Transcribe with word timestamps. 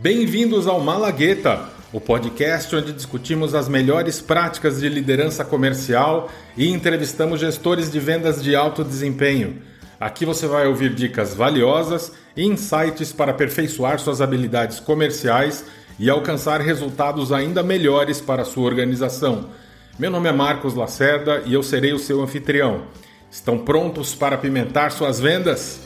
Bem-vindos 0.00 0.68
ao 0.68 0.80
Malagueta, 0.80 1.70
o 1.92 2.00
podcast 2.00 2.74
onde 2.76 2.92
discutimos 2.92 3.52
as 3.52 3.68
melhores 3.68 4.20
práticas 4.20 4.78
de 4.78 4.88
liderança 4.88 5.44
comercial 5.44 6.30
e 6.56 6.68
entrevistamos 6.68 7.40
gestores 7.40 7.90
de 7.90 7.98
vendas 7.98 8.40
de 8.40 8.54
alto 8.54 8.84
desempenho. 8.84 9.60
Aqui 9.98 10.24
você 10.24 10.46
vai 10.46 10.68
ouvir 10.68 10.94
dicas 10.94 11.34
valiosas 11.34 12.12
e 12.36 12.44
insights 12.44 13.12
para 13.12 13.32
aperfeiçoar 13.32 13.98
suas 13.98 14.20
habilidades 14.20 14.78
comerciais 14.78 15.64
e 15.98 16.08
alcançar 16.08 16.60
resultados 16.60 17.32
ainda 17.32 17.60
melhores 17.64 18.20
para 18.20 18.42
a 18.42 18.44
sua 18.44 18.66
organização. 18.66 19.50
Meu 19.98 20.12
nome 20.12 20.28
é 20.28 20.32
Marcos 20.32 20.74
Lacerda 20.74 21.42
e 21.44 21.54
eu 21.54 21.62
serei 21.64 21.92
o 21.92 21.98
seu 21.98 22.22
anfitrião. 22.22 22.84
Estão 23.28 23.58
prontos 23.58 24.14
para 24.14 24.36
apimentar 24.36 24.92
suas 24.92 25.18
vendas? 25.18 25.80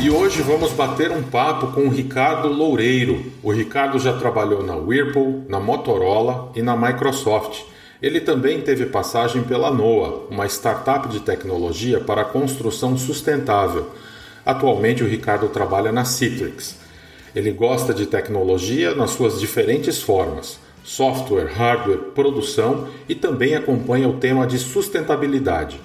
E 0.00 0.08
hoje 0.08 0.42
vamos 0.42 0.72
bater 0.72 1.10
um 1.10 1.24
papo 1.24 1.72
com 1.72 1.80
o 1.80 1.90
Ricardo 1.90 2.46
Loureiro. 2.46 3.32
O 3.42 3.50
Ricardo 3.50 3.98
já 3.98 4.16
trabalhou 4.16 4.62
na 4.62 4.76
Whirlpool, 4.76 5.44
na 5.48 5.58
Motorola 5.58 6.52
e 6.54 6.62
na 6.62 6.76
Microsoft. 6.76 7.64
Ele 8.00 8.20
também 8.20 8.60
teve 8.60 8.86
passagem 8.86 9.42
pela 9.42 9.72
NOAA, 9.72 10.28
uma 10.30 10.46
startup 10.46 11.08
de 11.08 11.18
tecnologia 11.18 11.98
para 11.98 12.24
construção 12.24 12.96
sustentável. 12.96 13.88
Atualmente 14.46 15.02
o 15.02 15.08
Ricardo 15.08 15.48
trabalha 15.48 15.90
na 15.90 16.04
Citrix. 16.04 16.76
Ele 17.34 17.50
gosta 17.50 17.92
de 17.92 18.06
tecnologia 18.06 18.94
nas 18.94 19.10
suas 19.10 19.40
diferentes 19.40 20.00
formas: 20.00 20.60
software, 20.84 21.52
hardware, 21.52 22.12
produção 22.14 22.86
e 23.08 23.16
também 23.16 23.56
acompanha 23.56 24.08
o 24.08 24.18
tema 24.18 24.46
de 24.46 24.58
sustentabilidade. 24.58 25.80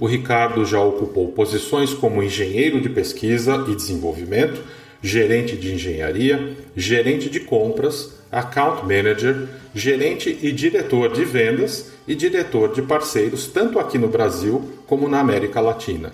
O 0.00 0.06
Ricardo 0.06 0.64
já 0.64 0.80
ocupou 0.80 1.32
posições 1.32 1.92
como 1.92 2.22
engenheiro 2.22 2.80
de 2.80 2.88
pesquisa 2.88 3.64
e 3.68 3.74
desenvolvimento, 3.74 4.62
gerente 5.02 5.56
de 5.56 5.74
engenharia, 5.74 6.56
gerente 6.76 7.28
de 7.28 7.40
compras, 7.40 8.14
account 8.30 8.82
manager, 8.82 9.48
gerente 9.74 10.38
e 10.40 10.52
diretor 10.52 11.12
de 11.12 11.24
vendas 11.24 11.92
e 12.06 12.14
diretor 12.14 12.72
de 12.72 12.82
parceiros, 12.82 13.46
tanto 13.48 13.78
aqui 13.78 13.98
no 13.98 14.08
Brasil 14.08 14.62
como 14.86 15.08
na 15.08 15.18
América 15.18 15.60
Latina. 15.60 16.12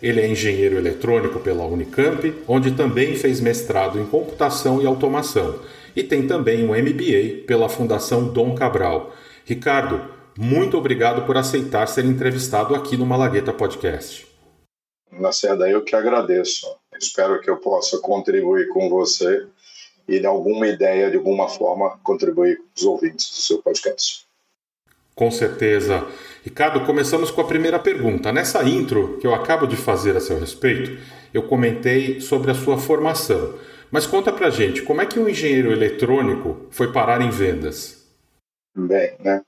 Ele 0.00 0.20
é 0.20 0.28
engenheiro 0.28 0.76
eletrônico 0.76 1.40
pela 1.40 1.66
Unicamp, 1.66 2.32
onde 2.46 2.70
também 2.72 3.16
fez 3.16 3.40
mestrado 3.40 3.98
em 3.98 4.04
computação 4.04 4.80
e 4.80 4.86
automação, 4.86 5.58
e 5.96 6.04
tem 6.04 6.26
também 6.28 6.64
um 6.64 6.68
MBA 6.68 7.44
pela 7.46 7.68
Fundação 7.68 8.28
Dom 8.28 8.54
Cabral. 8.54 9.12
Ricardo, 9.44 10.17
muito 10.40 10.78
obrigado 10.78 11.26
por 11.26 11.36
aceitar 11.36 11.88
ser 11.88 12.04
entrevistado 12.04 12.72
aqui 12.72 12.96
no 12.96 13.04
Malagueta 13.04 13.52
Podcast. 13.52 14.24
Lacerda, 15.10 15.68
eu 15.68 15.82
que 15.82 15.96
agradeço. 15.96 16.64
Espero 16.96 17.40
que 17.40 17.50
eu 17.50 17.56
possa 17.56 17.98
contribuir 17.98 18.68
com 18.68 18.88
você 18.88 19.48
e, 20.06 20.20
de 20.20 20.26
alguma 20.26 20.68
ideia, 20.68 21.10
de 21.10 21.16
alguma 21.16 21.48
forma, 21.48 21.98
contribuir 22.04 22.58
com 22.58 22.68
os 22.76 22.84
ouvintes 22.84 23.28
do 23.30 23.36
seu 23.36 23.58
podcast. 23.60 24.28
Com 25.12 25.28
certeza. 25.28 26.06
Ricardo, 26.44 26.86
começamos 26.86 27.32
com 27.32 27.40
a 27.40 27.46
primeira 27.48 27.80
pergunta. 27.80 28.30
Nessa 28.30 28.62
intro 28.62 29.18
que 29.18 29.26
eu 29.26 29.34
acabo 29.34 29.66
de 29.66 29.74
fazer 29.74 30.16
a 30.16 30.20
seu 30.20 30.38
respeito, 30.38 31.02
eu 31.34 31.48
comentei 31.48 32.20
sobre 32.20 32.52
a 32.52 32.54
sua 32.54 32.78
formação. 32.78 33.58
Mas 33.90 34.06
conta 34.06 34.32
pra 34.32 34.50
gente, 34.50 34.82
como 34.82 35.00
é 35.00 35.06
que 35.06 35.18
um 35.18 35.28
engenheiro 35.28 35.72
eletrônico 35.72 36.68
foi 36.70 36.92
parar 36.92 37.20
em 37.22 37.30
vendas? 37.30 38.06
Bem, 38.76 39.16
né? 39.18 39.42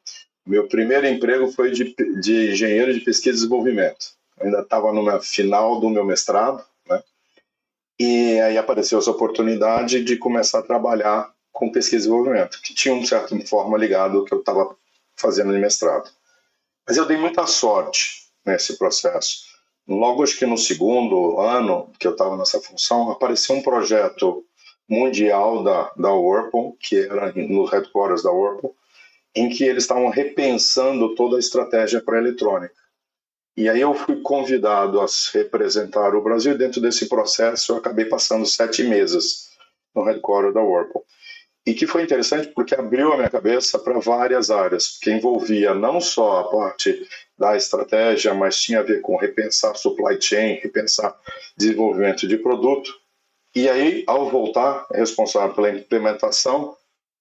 Meu 0.50 0.66
primeiro 0.66 1.06
emprego 1.06 1.46
foi 1.52 1.70
de, 1.70 1.94
de 2.20 2.50
engenheiro 2.50 2.92
de 2.92 2.98
pesquisa 2.98 3.30
e 3.30 3.34
desenvolvimento. 3.34 4.14
Eu 4.36 4.46
ainda 4.46 4.62
estava 4.62 4.92
no 4.92 5.20
final 5.20 5.78
do 5.78 5.88
meu 5.88 6.04
mestrado, 6.04 6.60
né? 6.88 7.00
E 7.96 8.40
aí 8.40 8.58
apareceu 8.58 8.98
essa 8.98 9.12
oportunidade 9.12 10.02
de 10.02 10.16
começar 10.16 10.58
a 10.58 10.64
trabalhar 10.64 11.32
com 11.52 11.70
pesquisa 11.70 11.98
e 11.98 11.98
desenvolvimento, 12.08 12.60
que 12.62 12.74
tinha, 12.74 12.92
um 12.92 13.06
certo 13.06 13.38
forma, 13.46 13.78
ligado 13.78 14.18
ao 14.18 14.24
que 14.24 14.34
eu 14.34 14.40
estava 14.40 14.74
fazendo 15.14 15.52
de 15.52 15.58
mestrado. 15.60 16.10
Mas 16.84 16.96
eu 16.96 17.06
dei 17.06 17.16
muita 17.16 17.46
sorte 17.46 18.24
nesse 18.44 18.76
processo. 18.76 19.44
Logo, 19.86 20.24
acho 20.24 20.36
que 20.36 20.46
no 20.46 20.58
segundo 20.58 21.38
ano 21.38 21.92
que 21.96 22.08
eu 22.08 22.12
estava 22.12 22.36
nessa 22.36 22.60
função, 22.60 23.08
apareceu 23.12 23.54
um 23.54 23.62
projeto 23.62 24.44
mundial 24.88 25.62
da, 25.62 25.92
da 25.96 26.12
Whirlpool, 26.12 26.76
que 26.80 26.98
era 26.98 27.32
no 27.34 27.66
headquarters 27.66 28.24
da 28.24 28.32
Whirlpool, 28.32 28.74
em 29.34 29.48
que 29.48 29.64
eles 29.64 29.84
estavam 29.84 30.08
repensando 30.08 31.14
toda 31.14 31.36
a 31.36 31.40
estratégia 31.40 32.00
para 32.00 32.16
a 32.18 32.20
eletrônica. 32.20 32.74
E 33.56 33.68
aí 33.68 33.80
eu 33.80 33.94
fui 33.94 34.20
convidado 34.22 35.00
a 35.00 35.06
representar 35.34 36.14
o 36.14 36.22
Brasil. 36.22 36.56
Dentro 36.56 36.80
desse 36.80 37.08
processo, 37.08 37.72
eu 37.72 37.76
acabei 37.76 38.04
passando 38.06 38.46
sete 38.46 38.82
meses 38.82 39.50
no 39.94 40.02
headquarter 40.02 40.52
da 40.52 40.62
Whirlpool. 40.62 41.04
E 41.66 41.74
que 41.74 41.86
foi 41.86 42.02
interessante 42.02 42.48
porque 42.48 42.74
abriu 42.74 43.12
a 43.12 43.16
minha 43.16 43.28
cabeça 43.28 43.78
para 43.78 43.98
várias 43.98 44.50
áreas, 44.50 44.98
que 44.98 45.10
envolvia 45.10 45.74
não 45.74 46.00
só 46.00 46.40
a 46.40 46.50
parte 46.50 47.06
da 47.38 47.54
estratégia, 47.56 48.32
mas 48.32 48.60
tinha 48.60 48.80
a 48.80 48.82
ver 48.82 49.02
com 49.02 49.16
repensar 49.16 49.76
supply 49.76 50.20
chain, 50.20 50.54
repensar 50.54 51.14
desenvolvimento 51.56 52.26
de 52.26 52.38
produto. 52.38 52.90
E 53.54 53.68
aí, 53.68 54.04
ao 54.06 54.30
voltar, 54.30 54.86
responsável 54.90 55.54
pela 55.54 55.70
implementação, 55.70 56.76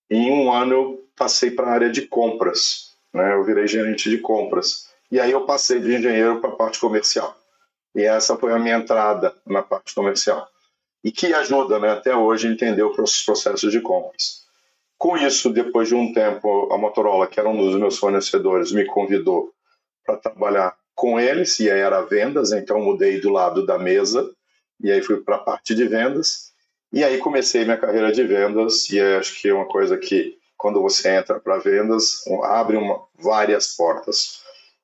em 0.09 0.31
um 0.31 0.52
ano 0.52 0.74
eu 0.74 1.09
passei 1.19 1.52
para 1.52 1.68
a 1.68 1.72
área 1.72 1.90
de 1.90 2.07
compras, 2.07 2.94
né? 3.13 3.34
Eu 3.34 3.44
virei 3.44 3.68
gerente 3.68 4.09
de 4.09 4.18
compras. 4.19 4.88
E 5.12 5.19
aí 5.19 5.31
eu 5.31 5.46
passei 5.46 5.80
de 5.80 5.94
engenheiro 5.94 6.40
para 6.40 6.50
a 6.50 6.56
parte 6.56 6.80
comercial. 6.80 7.35
E 7.94 8.03
essa 8.03 8.38
foi 8.38 8.53
a 8.53 8.59
minha 8.59 8.78
entrada 8.78 9.35
na 9.46 9.62
parte 9.62 9.94
comercial. 9.94 10.47
E 11.03 11.12
que 11.12 11.34
ajuda 11.34 11.80
né, 11.80 11.91
até 11.91 12.16
hoje 12.16 12.47
a 12.47 12.52
entender 12.52 12.84
os 12.84 13.24
processos 13.24 13.72
de 13.72 13.81
compras. 13.81 14.46
Com 14.97 15.18
isso, 15.18 15.50
depois 15.50 15.88
de 15.88 15.96
um 15.96 16.13
tempo, 16.13 16.72
a 16.72 16.78
Motorola, 16.78 17.28
que 17.28 17.40
era 17.40 17.50
um 17.50 17.57
dos 17.57 17.75
meus 17.75 17.97
fornecedores, 17.97 18.72
me 18.72 18.86
convidou 18.86 19.51
para 20.06 20.18
trabalhar 20.18 20.75
com 20.94 21.19
eles, 21.19 21.57
e 21.59 21.72
aí 21.72 21.80
era 21.80 22.01
vendas, 22.01 22.51
então 22.51 22.81
mudei 22.81 23.22
do 23.22 23.30
lado 23.30 23.66
da 23.66 23.80
mesa, 23.80 24.30
e 24.81 24.91
aí 24.91 25.01
fui 25.01 25.22
para 25.22 25.38
a 25.38 25.40
parte 25.40 25.74
de 25.74 25.88
vendas. 25.88 26.51
E 26.91 27.03
aí 27.03 27.18
comecei 27.18 27.63
minha 27.63 27.78
carreira 27.78 28.12
de 28.12 28.24
vendas, 28.24 28.90
e 28.90 29.00
acho 29.00 29.41
que 29.41 29.47
é 29.47 29.53
uma 29.53 29.68
coisa 29.68 29.97
que 29.97 30.39
quando 30.59 30.81
você 30.81 31.16
entra 31.16 31.40
para 31.40 31.58
vendas, 31.58 32.22
abre 32.44 32.75
uma, 32.75 33.02
várias 33.18 33.78
portas. 33.78 34.42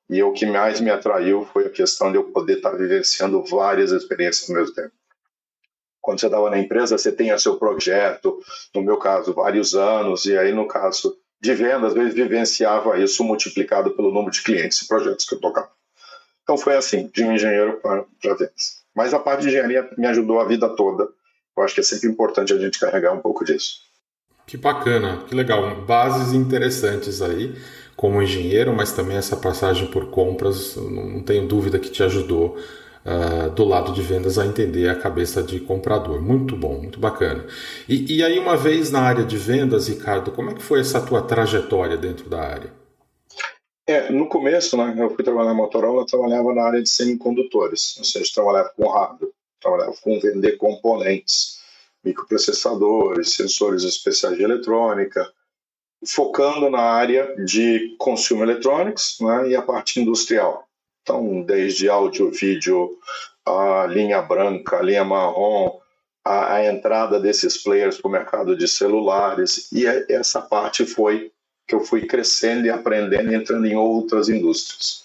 E 0.08 0.22
o 0.22 0.32
que 0.32 0.46
mais 0.46 0.80
me 0.80 0.90
atraiu 0.90 1.46
foi 1.52 1.66
a 1.66 1.70
questão 1.70 2.10
de 2.10 2.16
eu 2.16 2.24
poder 2.24 2.56
estar 2.56 2.70
tá 2.70 2.76
vivenciando 2.76 3.44
várias 3.44 3.92
experiências 3.92 4.48
ao 4.48 4.56
mesmo 4.56 4.74
tempo. 4.74 4.92
Quando 6.00 6.18
você 6.18 6.26
estava 6.26 6.48
na 6.48 6.58
empresa, 6.58 6.96
você 6.96 7.12
tem 7.12 7.30
o 7.30 7.38
seu 7.38 7.58
projeto, 7.58 8.40
no 8.74 8.80
meu 8.80 8.96
caso, 8.96 9.34
vários 9.34 9.74
anos, 9.74 10.24
e 10.24 10.38
aí, 10.38 10.50
no 10.50 10.66
caso 10.66 11.14
de 11.38 11.52
vendas, 11.52 11.88
às 11.88 11.94
vezes 11.94 12.14
vivenciava 12.14 12.98
isso 12.98 13.22
multiplicado 13.22 13.90
pelo 13.90 14.10
número 14.10 14.30
de 14.30 14.42
clientes 14.42 14.80
e 14.80 14.88
projetos 14.88 15.26
que 15.26 15.34
eu 15.34 15.40
tocava. 15.40 15.70
Então 16.42 16.56
foi 16.56 16.74
assim, 16.74 17.10
de 17.12 17.22
um 17.22 17.32
engenheiro 17.32 17.80
para, 17.82 18.06
para 18.22 18.34
vendas. 18.34 18.82
Mas 18.94 19.12
a 19.12 19.18
parte 19.18 19.42
de 19.42 19.48
engenharia 19.48 19.90
me 19.98 20.06
ajudou 20.06 20.40
a 20.40 20.46
vida 20.46 20.74
toda. 20.74 21.06
Eu 21.54 21.62
acho 21.62 21.74
que 21.74 21.80
é 21.80 21.84
sempre 21.84 22.08
importante 22.08 22.54
a 22.54 22.58
gente 22.58 22.78
carregar 22.78 23.12
um 23.12 23.20
pouco 23.20 23.44
disso. 23.44 23.85
Que 24.46 24.56
bacana, 24.56 25.24
que 25.26 25.34
legal. 25.34 25.82
Bases 25.82 26.32
interessantes 26.32 27.20
aí, 27.20 27.56
como 27.96 28.22
engenheiro, 28.22 28.72
mas 28.72 28.92
também 28.92 29.16
essa 29.16 29.36
passagem 29.36 29.88
por 29.90 30.08
compras, 30.10 30.76
não 30.76 31.20
tenho 31.20 31.48
dúvida 31.48 31.80
que 31.80 31.90
te 31.90 32.00
ajudou 32.04 32.56
uh, 33.04 33.50
do 33.50 33.64
lado 33.64 33.92
de 33.92 34.02
vendas 34.02 34.38
a 34.38 34.46
entender 34.46 34.88
a 34.88 34.94
cabeça 34.94 35.42
de 35.42 35.58
comprador. 35.58 36.22
Muito 36.22 36.56
bom, 36.56 36.78
muito 36.78 37.00
bacana. 37.00 37.44
E, 37.88 38.18
e 38.18 38.22
aí, 38.22 38.38
uma 38.38 38.56
vez 38.56 38.92
na 38.92 39.00
área 39.00 39.24
de 39.24 39.36
vendas, 39.36 39.88
Ricardo, 39.88 40.30
como 40.30 40.50
é 40.50 40.54
que 40.54 40.62
foi 40.62 40.78
essa 40.78 41.00
tua 41.00 41.22
trajetória 41.22 41.96
dentro 41.96 42.30
da 42.30 42.40
área? 42.40 42.72
É, 43.84 44.12
no 44.12 44.28
começo, 44.28 44.76
né, 44.76 44.94
eu 44.96 45.10
fui 45.10 45.24
trabalhar 45.24 45.48
na 45.48 45.54
Motorola, 45.54 46.02
eu 46.02 46.06
trabalhava 46.06 46.54
na 46.54 46.62
área 46.62 46.82
de 46.82 46.88
semicondutores, 46.88 47.96
ou 47.98 48.04
seja, 48.04 48.30
trabalhava 48.32 48.70
com 48.76 48.88
hardware, 48.88 49.30
trabalhava 49.60 49.94
com 50.02 50.20
vender 50.20 50.56
componentes 50.56 51.55
microprocessadores, 52.06 53.34
sensores 53.34 53.82
especiais 53.82 54.36
de 54.36 54.44
eletrônica, 54.44 55.28
focando 56.06 56.70
na 56.70 56.80
área 56.80 57.34
de 57.44 57.96
consumer 57.98 58.48
electronics 58.48 59.18
né, 59.20 59.48
e 59.48 59.56
a 59.56 59.62
parte 59.62 60.00
industrial. 60.00 60.66
Então, 61.02 61.42
desde 61.42 61.88
áudio, 61.88 62.30
vídeo, 62.30 62.96
a 63.44 63.86
linha 63.86 64.22
branca, 64.22 64.78
a 64.78 64.82
linha 64.82 65.04
marrom, 65.04 65.78
a, 66.24 66.54
a 66.54 66.66
entrada 66.66 67.20
desses 67.20 67.62
players 67.62 67.98
para 67.98 68.08
o 68.08 68.12
mercado 68.12 68.56
de 68.56 68.66
celulares, 68.66 69.70
e 69.72 69.86
é, 69.86 70.06
essa 70.10 70.40
parte 70.40 70.84
foi 70.84 71.30
que 71.66 71.74
eu 71.74 71.80
fui 71.80 72.06
crescendo 72.06 72.66
e 72.66 72.70
aprendendo, 72.70 73.32
entrando 73.32 73.66
em 73.66 73.76
outras 73.76 74.28
indústrias. 74.28 75.04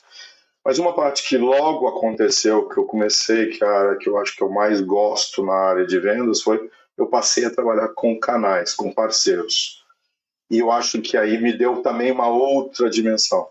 Mas 0.63 0.77
uma 0.77 0.94
parte 0.94 1.27
que 1.27 1.38
logo 1.38 1.88
aconteceu, 1.88 2.69
que 2.69 2.77
eu 2.77 2.86
comecei, 2.86 3.48
que 3.48 3.63
é 3.63 3.68
a 3.68 3.95
que 3.95 4.07
eu 4.07 4.18
acho 4.18 4.36
que 4.36 4.44
eu 4.44 4.50
mais 4.50 4.80
gosto 4.80 5.44
na 5.44 5.53
área 5.53 5.86
de 5.88 6.00
vendas, 6.00 6.42
foi 6.42 6.69
eu 7.01 7.07
passei 7.07 7.45
a 7.45 7.50
trabalhar 7.50 7.89
com 7.89 8.19
canais, 8.19 8.74
com 8.74 8.94
parceiros. 8.94 9.83
E 10.50 10.59
eu 10.59 10.71
acho 10.71 11.01
que 11.01 11.18
aí 11.18 11.42
me 11.42 11.57
deu 11.57 11.81
também 11.81 12.12
uma 12.12 12.27
outra 12.27 12.89
dimensão. 12.89 13.48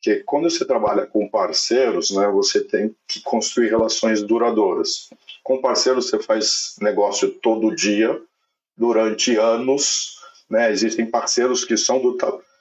Que 0.00 0.16
quando 0.24 0.50
você 0.50 0.64
trabalha 0.64 1.06
com 1.06 1.28
parceiros, 1.28 2.10
né, 2.10 2.28
você 2.28 2.62
tem 2.62 2.94
que 3.06 3.20
construir 3.20 3.68
relações 3.68 4.22
duradouras. 4.22 5.10
Com 5.42 5.60
parceiros 5.60 6.08
você 6.08 6.18
faz 6.18 6.76
negócio 6.80 7.30
todo 7.30 7.74
dia, 7.74 8.20
durante 8.76 9.36
anos. 9.36 10.18
Né? 10.48 10.70
Existem 10.70 11.06
parceiros 11.06 11.64
que 11.64 11.76
são 11.76 12.00
do, 12.00 12.16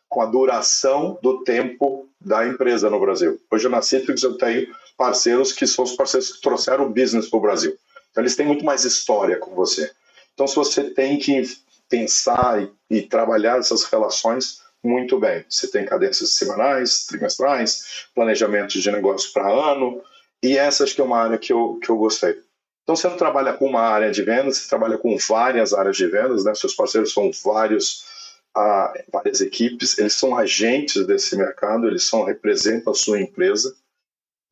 com 0.09 0.21
a 0.21 0.25
duração 0.25 1.17
do 1.21 1.43
tempo 1.43 2.09
da 2.19 2.45
empresa 2.47 2.89
no 2.89 2.99
Brasil. 2.99 3.39
Hoje 3.51 3.69
na 3.69 3.81
Citrix 3.81 4.23
eu 4.23 4.37
tenho 4.37 4.67
parceiros 4.97 5.51
que 5.51 5.67
são 5.67 5.83
os 5.85 5.95
parceiros 5.95 6.31
que 6.31 6.41
trouxeram 6.41 6.85
o 6.85 6.89
business 6.89 7.29
para 7.29 7.37
o 7.37 7.41
Brasil. 7.41 7.77
Então 8.11 8.23
eles 8.23 8.35
têm 8.35 8.47
muito 8.47 8.65
mais 8.65 8.83
história 8.83 9.37
com 9.37 9.53
você. 9.53 9.91
Então 10.37 10.45
se 10.45 10.55
você 10.55 10.91
tem 10.91 11.17
que 11.17 11.41
pensar 11.89 12.61
e, 12.61 12.97
e 12.97 13.01
trabalhar 13.01 13.57
essas 13.57 13.85
relações 13.85 14.61
muito 14.83 15.19
bem. 15.19 15.43
Você 15.49 15.67
tem 15.67 15.83
cadências 15.83 16.33
semanais, 16.33 17.07
trimestrais, 17.07 18.05
planejamentos 18.13 18.83
de 18.83 18.91
negócio 18.91 19.33
para 19.33 19.49
ano, 19.49 19.99
e 20.43 20.55
essa 20.55 20.83
acho 20.83 20.93
que 20.93 21.01
é 21.01 21.03
uma 21.03 21.17
área 21.17 21.39
que 21.39 21.51
eu, 21.51 21.79
que 21.81 21.89
eu 21.89 21.97
gostei. 21.97 22.39
Então 22.83 22.95
você 22.95 23.09
não 23.09 23.17
trabalha 23.17 23.53
com 23.53 23.65
uma 23.65 23.81
área 23.81 24.11
de 24.11 24.21
vendas, 24.21 24.57
você 24.57 24.69
trabalha 24.69 24.99
com 24.99 25.17
várias 25.17 25.73
áreas 25.73 25.97
de 25.97 26.05
vendas, 26.05 26.45
né? 26.45 26.53
seus 26.53 26.75
parceiros 26.75 27.11
são 27.11 27.31
vários, 27.43 28.05
ah, 28.55 28.93
várias 29.11 29.41
equipes, 29.41 29.97
eles 29.97 30.13
são 30.13 30.37
agentes 30.37 31.07
desse 31.07 31.35
mercado, 31.35 31.87
eles 31.87 32.03
são, 32.03 32.23
representam 32.23 32.93
a 32.93 32.95
sua 32.95 33.19
empresa. 33.19 33.75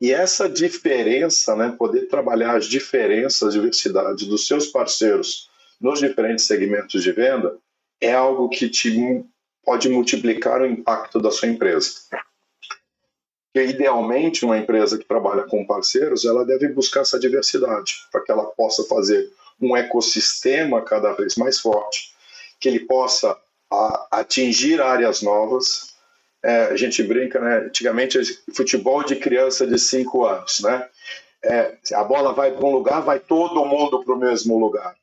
E 0.00 0.12
essa 0.12 0.48
diferença, 0.48 1.54
né, 1.54 1.74
poder 1.78 2.08
trabalhar 2.08 2.56
as 2.56 2.66
diferenças, 2.66 3.48
a 3.48 3.52
diversidade 3.52 4.26
dos 4.26 4.48
seus 4.48 4.66
parceiros 4.66 5.48
nos 5.80 6.00
diferentes 6.00 6.46
segmentos 6.46 7.02
de 7.02 7.12
venda, 7.12 7.58
é 8.00 8.12
algo 8.12 8.48
que 8.48 8.68
te 8.68 9.24
pode 9.64 9.88
multiplicar 9.88 10.60
o 10.60 10.66
impacto 10.66 11.20
da 11.20 11.30
sua 11.30 11.48
empresa. 11.48 11.90
Idealmente, 13.54 14.44
uma 14.44 14.58
empresa 14.58 14.98
que 14.98 15.04
trabalha 15.04 15.42
com 15.44 15.66
parceiros, 15.66 16.24
ela 16.24 16.44
deve 16.44 16.68
buscar 16.68 17.00
essa 17.00 17.18
diversidade, 17.18 17.94
para 18.12 18.20
que 18.20 18.30
ela 18.30 18.44
possa 18.44 18.84
fazer 18.84 19.30
um 19.60 19.76
ecossistema 19.76 20.82
cada 20.82 21.12
vez 21.12 21.36
mais 21.36 21.58
forte, 21.58 22.14
que 22.60 22.68
ele 22.68 22.80
possa 22.80 23.36
atingir 24.10 24.80
áreas 24.80 25.22
novas. 25.22 25.94
É, 26.42 26.66
a 26.66 26.76
gente 26.76 27.02
brinca, 27.02 27.40
né? 27.40 27.66
Antigamente, 27.66 28.18
futebol 28.54 29.02
de 29.02 29.16
criança 29.16 29.66
de 29.66 29.78
5 29.78 30.26
anos, 30.26 30.60
né? 30.60 30.88
É, 31.42 31.76
a 31.94 32.04
bola 32.04 32.32
vai 32.32 32.52
para 32.52 32.66
um 32.66 32.72
lugar, 32.72 33.00
vai 33.00 33.18
todo 33.18 33.64
mundo 33.64 34.04
para 34.04 34.14
o 34.14 34.18
mesmo 34.18 34.58
lugar. 34.58 34.94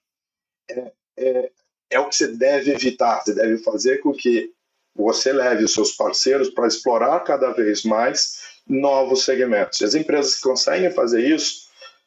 É, 0.69 0.92
é, 1.18 1.51
é 1.92 2.00
o 2.00 2.10
que 2.10 2.15
você 2.15 2.27
deve 2.27 2.71
evitar. 2.71 3.21
Você 3.21 3.33
deve 3.33 3.57
fazer 3.57 4.00
com 4.00 4.12
que 4.13 4.51
você 4.95 5.33
leve 5.33 5.63
os 5.63 5.74
seus 5.74 5.92
parceiros 5.92 6.50
para 6.50 6.68
explorar 6.68 7.19
cada 7.21 7.51
vez 7.51 7.83
mais 7.83 8.42
novos 8.68 9.25
segmentos. 9.25 9.81
E 9.81 9.86
as 9.86 9.95
empresas 9.95 10.36
que 10.36 10.42
conseguem 10.42 10.92
fazer 10.92 11.27
isso 11.27 11.63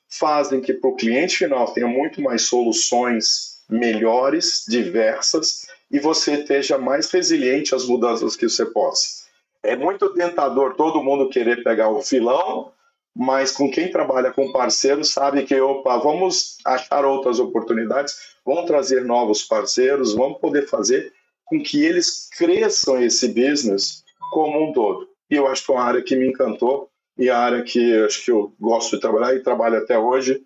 fazem 0.08 0.60
que 0.60 0.72
para 0.72 0.90
o 0.90 0.96
cliente 0.96 1.38
final 1.38 1.72
tenha 1.72 1.86
muito 1.86 2.20
mais 2.20 2.42
soluções 2.42 3.56
melhores, 3.68 4.64
diversas, 4.68 5.66
e 5.90 5.98
você 5.98 6.34
esteja 6.34 6.78
mais 6.78 7.10
resiliente 7.10 7.74
às 7.74 7.84
mudanças 7.84 8.36
que 8.36 8.48
você 8.48 8.64
possa. 8.66 9.26
É 9.62 9.76
muito 9.76 10.12
tentador 10.14 10.74
todo 10.74 11.02
mundo 11.02 11.28
querer 11.28 11.62
pegar 11.64 11.88
o 11.88 12.02
filão, 12.02 12.72
mas 13.18 13.50
com 13.50 13.70
quem 13.70 13.90
trabalha 13.90 14.30
com 14.30 14.52
parceiros 14.52 15.08
sabe 15.08 15.44
que, 15.44 15.58
opa, 15.58 15.96
vamos 15.96 16.58
achar 16.62 17.02
outras 17.06 17.40
oportunidades, 17.40 18.36
vamos 18.44 18.66
trazer 18.66 19.06
novos 19.06 19.42
parceiros, 19.42 20.14
vamos 20.14 20.38
poder 20.38 20.68
fazer 20.68 21.14
com 21.46 21.62
que 21.62 21.82
eles 21.82 22.28
cresçam 22.36 23.02
esse 23.02 23.28
business 23.28 24.04
como 24.30 24.68
um 24.68 24.72
todo. 24.72 25.08
E 25.30 25.34
eu 25.34 25.46
acho 25.46 25.64
que 25.64 25.72
é 25.72 25.74
uma 25.74 25.84
área 25.84 26.02
que 26.02 26.14
me 26.14 26.28
encantou 26.28 26.90
e 27.16 27.30
a 27.30 27.38
área 27.38 27.62
que 27.62 27.94
acho 28.04 28.22
que 28.22 28.30
eu 28.30 28.54
gosto 28.60 28.96
de 28.96 29.00
trabalhar 29.00 29.34
e 29.34 29.42
trabalho 29.42 29.78
até 29.78 29.98
hoje. 29.98 30.42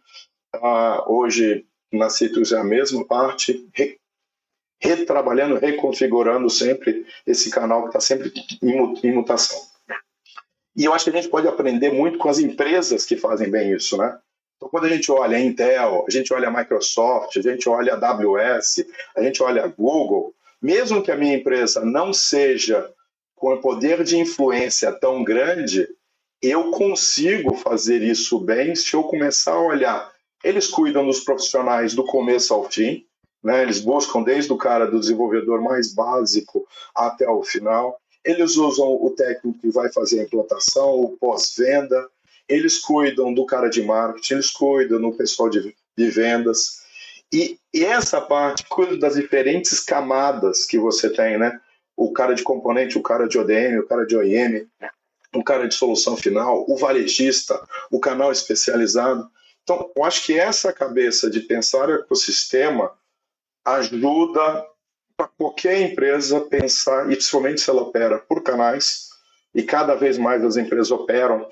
Uh, 0.55 1.13
hoje 1.13 1.67
na 1.93 2.09
Citrus 2.09 2.53
é 2.53 2.59
a 2.59 2.65
mesma 2.65 3.05
parte, 3.05 3.69
re, 3.75 3.99
retrabalhando, 4.81 5.57
reconfigurando 5.57 6.49
sempre 6.49 7.05
esse 7.27 7.51
canal 7.51 7.83
que 7.83 7.89
está 7.89 8.01
sempre 8.01 8.33
em, 8.63 9.09
em 9.09 9.13
mutação. 9.13 9.59
E 10.81 10.85
eu 10.87 10.95
acho 10.95 11.05
que 11.05 11.11
a 11.11 11.13
gente 11.13 11.29
pode 11.29 11.47
aprender 11.47 11.93
muito 11.93 12.17
com 12.17 12.31
as 12.31 12.39
empresas 12.39 13.05
que 13.05 13.15
fazem 13.15 13.51
bem 13.51 13.71
isso, 13.75 13.99
né? 13.99 14.19
Então, 14.57 14.71
quando 14.71 14.87
a 14.87 14.89
gente 14.89 15.13
olha 15.13 15.37
a 15.37 15.41
Intel, 15.41 16.07
a 16.09 16.11
gente 16.11 16.33
olha 16.33 16.49
a 16.49 16.51
Microsoft, 16.51 17.37
a 17.37 17.43
gente 17.43 17.69
olha 17.69 17.93
a 17.93 17.97
AWS, 17.97 18.87
a 19.15 19.23
gente 19.23 19.43
olha 19.43 19.63
a 19.63 19.67
Google, 19.67 20.35
mesmo 20.61 21.03
que 21.03 21.13
a 21.13 21.17
minha 21.17 21.35
empresa 21.35 21.85
não 21.85 22.15
seja 22.15 22.91
com 23.37 23.53
o 23.53 23.61
poder 23.61 24.03
de 24.03 24.17
influência 24.17 24.91
tão 24.91 25.23
grande, 25.23 25.87
eu 26.41 26.71
consigo 26.71 27.55
fazer 27.57 28.01
isso 28.01 28.41
bem 28.41 28.75
se 28.75 28.95
eu 28.95 29.03
começar 29.03 29.53
a 29.53 29.63
olhar. 29.63 30.11
Eles 30.43 30.67
cuidam 30.67 31.05
dos 31.05 31.21
profissionais 31.21 31.93
do 31.93 32.07
começo 32.07 32.55
ao 32.55 32.71
fim, 32.71 33.05
né? 33.45 33.61
eles 33.61 33.83
buscam 33.83 34.23
desde 34.23 34.51
o 34.51 34.57
cara 34.57 34.87
do 34.87 34.99
desenvolvedor 34.99 35.61
mais 35.61 35.93
básico 35.93 36.67
até 36.95 37.29
o 37.29 37.43
final. 37.43 38.00
Eles 38.25 38.57
usam 38.57 38.87
o 38.87 39.11
técnico 39.11 39.59
que 39.59 39.71
vai 39.71 39.91
fazer 39.93 40.21
a 40.21 40.23
implantação, 40.25 41.01
o 41.01 41.17
pós-venda, 41.17 42.09
eles 42.49 42.79
cuidam 42.79 43.33
do 43.33 43.47
cara 43.47 43.69
de 43.69 43.83
marketing, 43.83 44.35
eles 44.35 44.51
cuidam 44.51 45.01
do 45.01 45.13
pessoal 45.13 45.49
de, 45.49 45.75
de 45.97 46.11
vendas. 46.11 46.81
E, 47.33 47.59
essa 47.73 48.21
parte 48.21 48.65
cuida 48.69 48.97
das 48.97 49.15
diferentes 49.15 49.79
camadas 49.81 50.67
que 50.67 50.77
você 50.77 51.09
tem, 51.09 51.39
né? 51.39 51.61
O 51.97 52.13
cara 52.13 52.35
de 52.35 52.43
componente, 52.43 52.99
o 52.99 53.03
cara 53.03 53.29
de 53.29 53.39
ODM, 53.39 53.79
o 53.79 53.87
cara 53.87 54.05
de 54.05 54.17
OIM, 54.17 54.67
o 55.33 55.45
cara 55.45 55.69
de 55.69 55.75
solução 55.75 56.17
final, 56.17 56.65
o 56.69 56.77
varejista, 56.77 57.61
o 57.91 58.01
canal 58.01 58.33
especializado. 58.33 59.31
Então, 59.63 59.91
eu 59.95 60.05
acho 60.05 60.27
que 60.27 60.39
essa 60.39 60.73
cabeça 60.73 61.31
de 61.31 61.41
pensar 61.41 61.89
o 61.89 61.95
ecossistema 61.95 62.91
ajuda 63.65 64.67
para 65.21 65.29
qualquer 65.37 65.83
empresa 65.83 66.41
pensar, 66.41 67.05
e 67.05 67.15
principalmente 67.15 67.61
se 67.61 67.69
ela 67.69 67.83
opera 67.83 68.19
por 68.19 68.43
canais, 68.43 69.11
e 69.55 69.63
cada 69.63 69.95
vez 69.95 70.17
mais 70.17 70.43
as 70.43 70.57
empresas 70.57 70.91
operam 70.91 71.47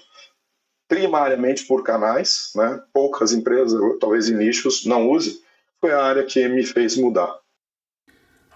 primariamente 0.88 1.66
por 1.66 1.84
canais, 1.84 2.50
né? 2.54 2.80
poucas 2.94 3.30
empresas, 3.30 3.78
talvez 4.00 4.30
em 4.30 4.38
nichos, 4.38 4.86
não 4.86 5.10
usem, 5.10 5.38
foi 5.78 5.92
a 5.92 6.02
área 6.02 6.24
que 6.24 6.48
me 6.48 6.64
fez 6.64 6.96
mudar. 6.96 7.38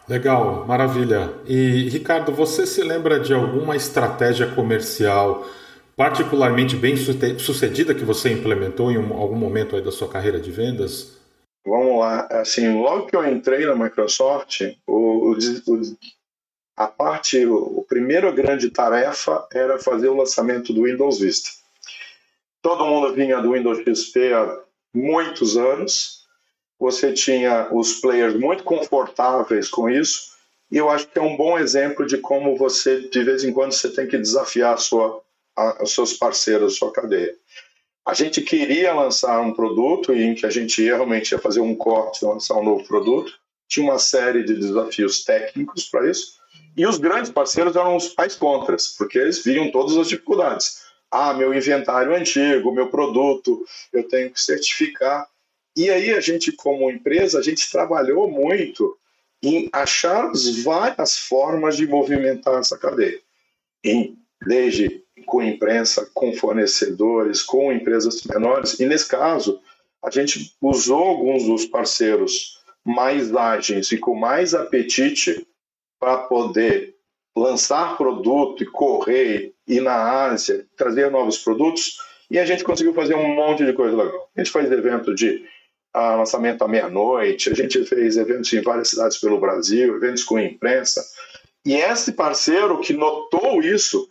Legal, 0.08 0.66
maravilha. 0.66 1.30
E 1.46 1.90
Ricardo, 1.90 2.32
você 2.32 2.66
se 2.66 2.82
lembra 2.82 3.20
de 3.20 3.34
alguma 3.34 3.76
estratégia 3.76 4.46
comercial 4.54 5.46
particularmente 5.94 6.74
bem 6.74 6.96
sucedida 6.96 7.94
que 7.94 8.02
você 8.02 8.32
implementou 8.32 8.90
em 8.90 8.96
algum 8.96 9.36
momento 9.36 9.76
aí 9.76 9.82
da 9.82 9.92
sua 9.92 10.08
carreira 10.08 10.40
de 10.40 10.50
vendas? 10.50 11.21
Vamos 11.64 12.00
lá, 12.00 12.26
assim, 12.30 12.80
logo 12.80 13.06
que 13.06 13.14
eu 13.14 13.24
entrei 13.24 13.64
na 13.64 13.76
Microsoft, 13.76 14.62
o, 14.86 15.32
o, 15.32 15.36
a 16.76 16.88
parte, 16.88 17.46
o, 17.46 17.84
a 17.84 17.88
primeira 17.88 18.30
grande 18.32 18.68
tarefa 18.68 19.46
era 19.52 19.78
fazer 19.78 20.08
o 20.08 20.16
lançamento 20.16 20.72
do 20.72 20.84
Windows 20.84 21.20
Vista. 21.20 21.50
Todo 22.60 22.84
mundo 22.84 23.14
vinha 23.14 23.40
do 23.40 23.52
Windows 23.52 23.78
XP 23.78 24.32
há 24.32 24.60
muitos 24.92 25.56
anos, 25.56 26.26
você 26.78 27.12
tinha 27.12 27.68
os 27.72 28.00
players 28.00 28.34
muito 28.34 28.64
confortáveis 28.64 29.68
com 29.68 29.88
isso, 29.88 30.32
e 30.70 30.78
eu 30.78 30.88
acho 30.90 31.06
que 31.06 31.18
é 31.18 31.22
um 31.22 31.36
bom 31.36 31.58
exemplo 31.58 32.04
de 32.04 32.18
como 32.18 32.56
você, 32.56 33.08
de 33.08 33.22
vez 33.22 33.44
em 33.44 33.52
quando, 33.52 33.72
você 33.72 33.88
tem 33.90 34.08
que 34.08 34.18
desafiar 34.18 34.74
a 34.74 34.78
sua, 34.78 35.22
a, 35.54 35.82
os 35.82 35.94
seus 35.94 36.14
parceiros, 36.14 36.74
a 36.74 36.76
sua 36.76 36.92
cadeia. 36.92 37.36
A 38.04 38.14
gente 38.14 38.42
queria 38.42 38.92
lançar 38.92 39.40
um 39.40 39.54
produto 39.54 40.12
em 40.12 40.34
que 40.34 40.44
a 40.44 40.50
gente 40.50 40.82
ia, 40.82 40.96
realmente 40.96 41.32
ia 41.32 41.38
fazer 41.38 41.60
um 41.60 41.74
corte, 41.74 42.24
lançar 42.24 42.56
um 42.56 42.64
novo 42.64 42.84
produto. 42.84 43.32
Tinha 43.68 43.86
uma 43.86 43.98
série 43.98 44.42
de 44.42 44.54
desafios 44.54 45.24
técnicos 45.24 45.84
para 45.84 46.10
isso. 46.10 46.40
E 46.76 46.84
os 46.84 46.98
grandes 46.98 47.30
parceiros 47.30 47.76
eram 47.76 47.96
os 47.96 48.08
pais 48.08 48.34
contras, 48.34 48.88
porque 48.88 49.18
eles 49.18 49.44
viam 49.44 49.70
todas 49.70 49.96
as 49.96 50.08
dificuldades. 50.08 50.82
Ah, 51.10 51.32
meu 51.34 51.54
inventário 51.54 52.12
é 52.12 52.18
antigo, 52.18 52.72
meu 52.72 52.88
produto, 52.88 53.64
eu 53.92 54.08
tenho 54.08 54.30
que 54.30 54.40
certificar. 54.40 55.26
E 55.76 55.90
aí 55.90 56.12
a 56.12 56.20
gente, 56.20 56.50
como 56.52 56.90
empresa, 56.90 57.38
a 57.38 57.42
gente 57.42 57.70
trabalhou 57.70 58.30
muito 58.30 58.96
em 59.42 59.68
achar 59.72 60.30
várias 60.64 61.18
formas 61.18 61.76
de 61.76 61.86
movimentar 61.86 62.58
essa 62.58 62.78
cadeia. 62.78 63.20
Em, 63.84 64.16
desde 64.46 65.01
com 65.24 65.42
imprensa, 65.42 66.08
com 66.12 66.32
fornecedores, 66.32 67.42
com 67.42 67.72
empresas 67.72 68.22
menores. 68.24 68.78
E 68.80 68.86
nesse 68.86 69.08
caso, 69.08 69.60
a 70.02 70.10
gente 70.10 70.54
usou 70.60 71.02
alguns 71.02 71.44
dos 71.44 71.64
parceiros 71.64 72.60
mais 72.84 73.34
ágeis 73.34 73.92
e 73.92 73.98
com 73.98 74.14
mais 74.14 74.54
apetite 74.54 75.46
para 76.00 76.18
poder 76.18 76.96
lançar 77.36 77.96
produto 77.96 78.62
e 78.62 78.66
correr, 78.66 79.54
ir 79.66 79.80
na 79.80 80.26
Ásia, 80.26 80.66
trazer 80.76 81.10
novos 81.10 81.38
produtos. 81.38 81.98
E 82.30 82.38
a 82.38 82.44
gente 82.44 82.64
conseguiu 82.64 82.92
fazer 82.92 83.14
um 83.14 83.34
monte 83.34 83.64
de 83.64 83.72
coisa 83.72 83.96
legal. 83.96 84.28
A 84.36 84.40
gente 84.40 84.50
faz 84.50 84.70
evento 84.70 85.14
de 85.14 85.44
a 85.94 86.16
lançamento 86.16 86.62
à 86.62 86.68
meia-noite, 86.68 87.50
a 87.50 87.54
gente 87.54 87.84
fez 87.84 88.16
eventos 88.16 88.50
em 88.52 88.62
várias 88.62 88.88
cidades 88.88 89.18
pelo 89.18 89.38
Brasil, 89.38 89.94
eventos 89.96 90.24
com 90.24 90.38
imprensa. 90.38 91.04
E 91.64 91.74
esse 91.74 92.12
parceiro 92.12 92.80
que 92.80 92.94
notou 92.94 93.62
isso 93.62 94.10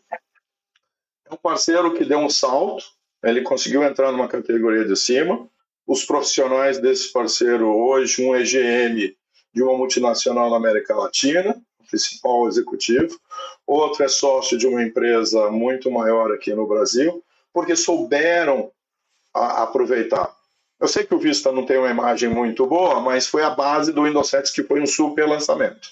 um 1.31 1.37
parceiro 1.37 1.93
que 1.93 2.03
deu 2.03 2.19
um 2.19 2.29
salto, 2.29 2.83
ele 3.23 3.41
conseguiu 3.41 3.83
entrar 3.83 4.11
numa 4.11 4.27
categoria 4.27 4.85
de 4.85 4.95
cima. 4.95 5.47
os 5.87 6.05
profissionais 6.05 6.77
desse 6.77 7.11
parceiro 7.11 7.67
hoje, 7.67 8.23
um 8.23 8.35
EGM 8.35 9.15
de 9.53 9.63
uma 9.63 9.77
multinacional 9.77 10.49
na 10.49 10.55
América 10.55 10.95
Latina, 10.95 11.59
principal 11.89 12.47
executivo, 12.47 13.19
outro 13.67 14.03
é 14.03 14.07
sócio 14.07 14.57
de 14.57 14.65
uma 14.65 14.81
empresa 14.81 15.49
muito 15.51 15.91
maior 15.91 16.31
aqui 16.31 16.53
no 16.53 16.67
Brasil, 16.67 17.21
porque 17.51 17.75
souberam 17.75 18.71
aproveitar. 19.33 20.33
Eu 20.79 20.87
sei 20.87 21.03
que 21.03 21.13
o 21.13 21.19
Vista 21.19 21.51
não 21.51 21.65
tem 21.65 21.77
uma 21.77 21.89
imagem 21.89 22.29
muito 22.29 22.65
boa, 22.65 23.01
mas 23.01 23.27
foi 23.27 23.43
a 23.43 23.49
base 23.49 23.91
do 23.91 24.03
Windows 24.03 24.29
7 24.29 24.53
que 24.53 24.63
foi 24.63 24.81
um 24.81 24.87
super 24.87 25.27
lançamento. 25.27 25.89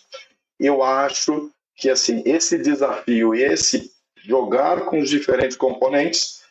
Eu 0.59 0.81
acho 0.81 1.51
que 1.75 1.89
assim 1.89 2.23
esse 2.25 2.57
desafio 2.57 3.35
esse 3.35 3.91
jogar 4.29 4.85
com 4.85 4.99
os 4.99 5.09
diferentes 5.09 5.57
componentes 5.57 6.41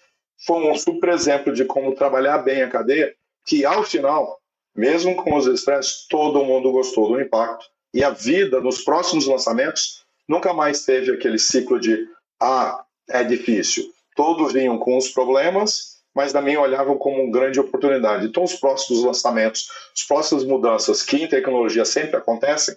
foi 0.45 0.69
um 0.69 0.77
super 0.77 1.11
exemplo 1.11 1.53
de 1.53 1.65
como 1.65 1.95
trabalhar 1.95 2.39
bem 2.39 2.63
a 2.63 2.69
cadeia, 2.69 3.15
que 3.47 3.65
ao 3.65 3.85
final, 3.85 4.41
mesmo 4.75 5.15
com 5.17 5.37
os 5.37 5.47
estresses, 5.47 6.07
todo 6.09 6.45
mundo 6.45 6.73
gostou 6.73 7.09
do 7.09 7.21
impacto 7.21 7.65
e 7.95 8.03
a 8.03 8.11
vida 8.11 8.61
nos 8.61 8.83
próximos 8.83 9.27
lançamentos 9.27 10.05
nunca 10.29 10.53
mais 10.53 10.85
teve 10.85 11.13
aquele 11.13 11.39
ciclo 11.39 11.81
de 11.81 12.07
ah, 12.41 12.85
é 13.09 13.25
difícil. 13.25 13.85
Todos 14.15 14.53
vinham 14.53 14.79
com 14.79 14.97
os 14.97 15.09
problemas, 15.09 15.99
mas 16.15 16.33
também 16.33 16.57
olhavam 16.57 16.99
como 16.99 17.23
uma 17.23 17.33
grande 17.33 17.61
oportunidade. 17.61 18.27
Então, 18.27 18.43
os 18.43 18.55
próximos 18.55 19.05
lançamentos, 19.05 19.69
as 19.97 20.03
próximas 20.03 20.45
mudanças 20.45 21.03
que 21.03 21.17
em 21.17 21.29
tecnologia 21.29 21.85
sempre 21.85 22.17
acontecem, 22.17 22.77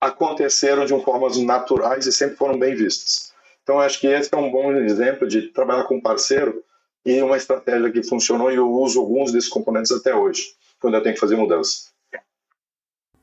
aconteceram 0.00 0.86
de 0.86 0.98
formas 1.04 1.36
naturais 1.36 2.06
e 2.06 2.12
sempre 2.12 2.36
foram 2.36 2.58
bem 2.58 2.74
vistas. 2.74 3.29
Então, 3.70 3.78
acho 3.78 4.00
que 4.00 4.08
esse 4.08 4.28
é 4.32 4.36
um 4.36 4.50
bom 4.50 4.72
exemplo 4.72 5.28
de 5.28 5.42
trabalhar 5.42 5.84
com 5.84 5.94
um 5.94 6.00
parceiro 6.00 6.60
e 7.06 7.22
uma 7.22 7.36
estratégia 7.36 7.88
que 7.88 8.02
funcionou 8.02 8.50
e 8.50 8.56
eu 8.56 8.68
uso 8.68 8.98
alguns 8.98 9.30
desses 9.30 9.48
componentes 9.48 9.92
até 9.92 10.12
hoje, 10.12 10.48
quando 10.80 10.94
eu 10.94 11.00
tenho 11.00 11.14
que 11.14 11.20
fazer 11.20 11.36
mudança. 11.36 11.84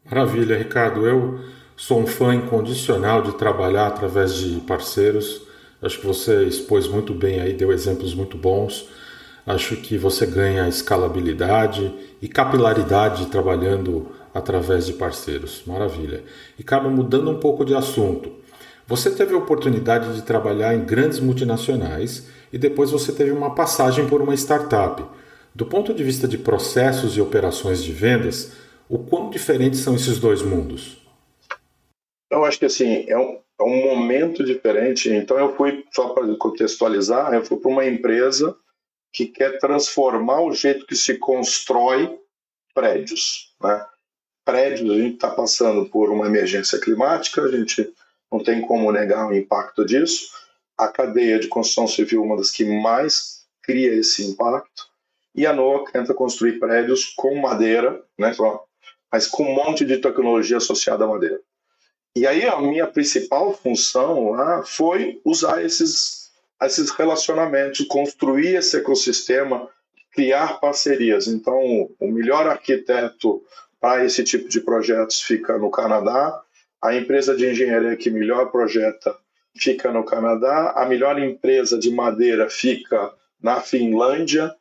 Maravilha, 0.06 0.58
Ricardo. 0.58 1.06
Eu 1.06 1.42
sou 1.76 2.00
um 2.00 2.08
fã 2.08 2.34
incondicional 2.34 3.22
de 3.22 3.38
trabalhar 3.38 3.88
através 3.88 4.36
de 4.36 4.62
parceiros. 4.62 5.42
Acho 5.82 6.00
que 6.00 6.08
você 6.08 6.46
expôs 6.46 6.88
muito 6.88 7.14
bem 7.14 7.42
aí, 7.42 7.52
deu 7.52 7.74
exemplos 7.74 8.16
muito 8.16 8.38
bons. 8.38 8.88
Acho 9.46 9.76
que 9.76 9.98
você 9.98 10.26
ganha 10.26 10.70
escalabilidade 10.70 11.94
e 12.22 12.30
capilaridade 12.30 13.26
trabalhando 13.26 14.16
através 14.34 14.86
de 14.86 14.94
parceiros. 14.94 15.64
Maravilha. 15.68 16.24
Ricardo, 16.58 16.90
mudando 16.90 17.30
um 17.32 17.38
pouco 17.38 17.66
de 17.66 17.76
assunto. 17.76 18.47
Você 18.88 19.14
teve 19.14 19.34
a 19.34 19.38
oportunidade 19.38 20.16
de 20.16 20.22
trabalhar 20.22 20.74
em 20.74 20.86
grandes 20.86 21.20
multinacionais 21.20 22.26
e 22.54 22.58
depois 22.58 22.90
você 22.90 23.12
teve 23.12 23.32
uma 23.32 23.54
passagem 23.54 24.08
por 24.08 24.22
uma 24.22 24.34
startup. 24.34 25.04
Do 25.54 25.66
ponto 25.66 25.94
de 25.94 26.02
vista 26.06 26.26
de 26.26 26.38
processos 26.38 27.18
e 27.18 27.22
operações 27.22 27.84
de 27.84 27.92
vendas, 27.92 28.54
o 28.88 28.98
quão 28.98 29.30
diferentes 29.30 29.82
são 29.82 29.94
esses 29.94 30.20
dois 30.20 30.42
mundos? 30.42 31.06
Eu 32.32 32.46
acho 32.46 32.58
que 32.60 32.66
assim, 32.66 33.04
é 33.10 33.18
um, 33.18 33.40
é 33.60 33.64
um 33.64 33.84
momento 33.84 34.42
diferente. 34.42 35.10
Então 35.10 35.38
eu 35.38 35.54
fui, 35.58 35.84
só 35.94 36.10
para 36.10 36.34
contextualizar, 36.38 37.34
eu 37.34 37.44
fui 37.44 37.58
para 37.58 37.72
uma 37.72 37.86
empresa 37.86 38.56
que 39.12 39.26
quer 39.26 39.60
transformar 39.60 40.42
o 40.44 40.54
jeito 40.54 40.86
que 40.86 40.96
se 40.96 41.18
constrói 41.18 42.18
prédios. 42.74 43.54
Né? 43.62 43.86
Prédios, 44.46 44.90
a 44.90 44.94
gente 44.94 45.16
está 45.16 45.30
passando 45.30 45.90
por 45.90 46.10
uma 46.10 46.28
emergência 46.28 46.80
climática, 46.80 47.42
a 47.42 47.52
gente 47.52 47.94
não 48.32 48.44
tem 48.44 48.62
como 48.62 48.92
negar 48.92 49.28
o 49.28 49.36
impacto 49.36 49.86
disso. 49.86 50.30
A 50.78 50.88
cadeia 50.88 51.40
de 51.40 51.48
construção 51.48 51.88
civil 51.88 52.22
é 52.22 52.26
uma 52.26 52.38
das 52.38 52.52
que 52.52 52.66
mais 52.66 53.46
cria 53.62 53.94
esse 53.94 54.24
impacto. 54.26 54.88
E 55.36 55.46
a 55.46 55.54
NOAA 55.54 55.92
tenta 55.92 56.14
construir 56.14 56.60
prédios 56.60 57.14
com 57.16 57.36
madeira, 57.36 58.04
né, 58.18 58.36
mas 59.12 59.28
com 59.28 59.44
um 59.44 59.56
monte 59.56 59.86
de 59.86 59.98
tecnologia 59.98 60.58
associada 60.58 61.04
à 61.04 61.08
madeira. 61.08 61.40
E 62.16 62.26
aí 62.26 62.48
a 62.48 62.60
minha 62.60 62.88
principal 62.88 63.54
função 63.54 64.32
lá 64.32 64.64
foi 64.64 65.22
usar 65.24 65.64
esses, 65.64 66.32
esses 66.64 66.90
relacionamentos, 66.90 67.86
construir 67.86 68.56
esse 68.56 68.78
ecossistema, 68.78 69.70
criar 70.12 70.60
parcerias. 70.60 71.28
Então, 71.28 71.56
o 72.00 72.08
melhor 72.08 72.48
arquiteto 72.48 73.44
para 73.80 74.04
esse 74.04 74.24
tipo 74.24 74.50
de 74.50 74.60
projetos 74.62 75.22
fica 75.22 75.60
no 75.60 75.70
Canadá, 75.70 76.42
a 76.82 76.96
empresa 76.96 77.36
de 77.36 77.50
engenharia 77.50 77.96
que 77.96 78.10
melhor 78.10 78.52
projeta 78.52 79.16
fica 79.56 79.92
no 79.92 80.04
Canadá, 80.04 80.74
a 80.76 80.86
melhor 80.86 81.20
empresa 81.20 81.78
de 81.78 81.90
madeira 81.90 82.50
fica 82.50 83.12
na 83.42 83.60
Finlândia, 83.62 84.54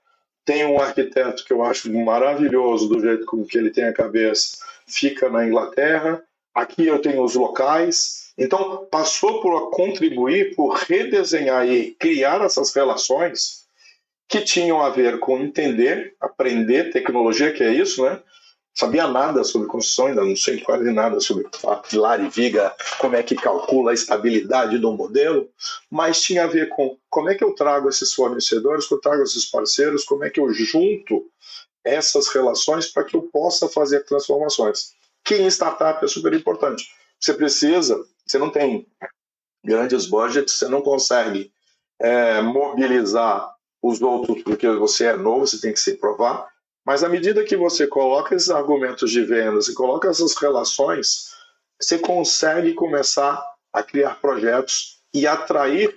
tem 0.44 0.64
um 0.64 0.80
arquiteto 0.80 1.44
que 1.44 1.52
eu 1.52 1.64
acho 1.64 1.92
maravilhoso 1.92 2.88
do 2.88 3.00
jeito 3.00 3.26
com 3.26 3.44
que 3.44 3.58
ele 3.58 3.70
tem 3.70 3.84
a 3.84 3.92
cabeça, 3.92 4.58
fica 4.86 5.28
na 5.28 5.44
Inglaterra, 5.44 6.22
aqui 6.54 6.86
eu 6.86 7.00
tenho 7.00 7.22
os 7.22 7.34
locais, 7.34 8.32
então 8.38 8.86
passou 8.90 9.40
por 9.40 9.70
contribuir, 9.70 10.54
por 10.54 10.74
redesenhar 10.74 11.66
e 11.66 11.92
criar 11.92 12.42
essas 12.42 12.74
relações 12.74 13.66
que 14.28 14.40
tinham 14.40 14.80
a 14.80 14.90
ver 14.90 15.18
com 15.18 15.38
entender, 15.38 16.14
aprender 16.20 16.92
tecnologia, 16.92 17.52
que 17.52 17.62
é 17.62 17.72
isso, 17.72 18.04
né? 18.04 18.20
Sabia 18.76 19.08
nada 19.08 19.42
sobre 19.42 19.66
construção, 19.66 20.08
ainda 20.08 20.22
não 20.22 20.36
sei 20.36 20.60
quase 20.60 20.92
nada 20.92 21.18
sobre 21.18 21.48
Pilar 21.88 22.22
e 22.22 22.28
Viga, 22.28 22.74
como 22.98 23.16
é 23.16 23.22
que 23.22 23.34
calcula 23.34 23.90
a 23.90 23.94
estabilidade 23.94 24.78
do 24.78 24.92
modelo, 24.92 25.48
mas 25.90 26.20
tinha 26.20 26.44
a 26.44 26.46
ver 26.46 26.68
com 26.68 26.98
como 27.08 27.30
é 27.30 27.34
que 27.34 27.42
eu 27.42 27.54
trago 27.54 27.88
esses 27.88 28.12
fornecedores, 28.12 28.86
como 28.86 28.98
eu 28.98 29.02
trago 29.02 29.22
esses 29.22 29.46
parceiros, 29.46 30.04
como 30.04 30.24
é 30.24 30.30
que 30.30 30.38
eu 30.38 30.52
junto 30.52 31.24
essas 31.82 32.28
relações 32.28 32.86
para 32.88 33.04
que 33.04 33.16
eu 33.16 33.22
possa 33.22 33.66
fazer 33.68 34.04
transformações. 34.04 34.92
Que 35.24 35.36
em 35.36 35.46
startup 35.46 36.04
é 36.04 36.08
super 36.08 36.34
importante. 36.34 36.84
Você 37.18 37.32
precisa, 37.32 38.04
você 38.26 38.38
não 38.38 38.50
tem 38.50 38.86
grandes 39.64 40.06
budgets, 40.06 40.52
você 40.52 40.68
não 40.68 40.82
consegue 40.82 41.50
é, 41.98 42.42
mobilizar 42.42 43.54
os 43.80 44.02
outros 44.02 44.42
porque 44.42 44.68
você 44.68 45.06
é 45.06 45.16
novo, 45.16 45.46
você 45.46 45.60
tem 45.60 45.72
que 45.72 45.80
se 45.80 45.94
provar 45.94 46.46
mas 46.86 47.02
à 47.02 47.08
medida 47.08 47.42
que 47.42 47.56
você 47.56 47.84
coloca 47.84 48.36
esses 48.36 48.48
argumentos 48.48 49.10
de 49.10 49.22
vendas 49.22 49.66
e 49.66 49.74
coloca 49.74 50.08
essas 50.08 50.36
relações, 50.36 51.34
você 51.80 51.98
consegue 51.98 52.74
começar 52.74 53.44
a 53.72 53.82
criar 53.82 54.20
projetos 54.20 55.00
e 55.12 55.26
atrair 55.26 55.92